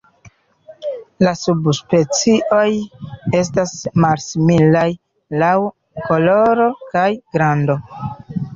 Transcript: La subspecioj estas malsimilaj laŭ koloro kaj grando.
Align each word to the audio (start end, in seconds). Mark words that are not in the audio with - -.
La 1.25 1.33
subspecioj 1.41 2.65
estas 3.41 3.75
malsimilaj 4.07 4.87
laŭ 5.45 5.53
koloro 6.09 6.69
kaj 6.97 7.07
grando. 7.37 7.81